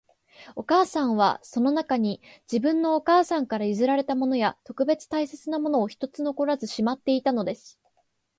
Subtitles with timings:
[0.55, 7.79] お母さんは、その中に、自分のお母さんから譲られたものや、特別大切なものを一つ残らずしまっていたのです